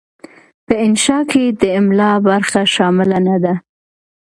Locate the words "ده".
3.43-3.53